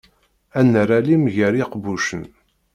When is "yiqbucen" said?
1.57-2.23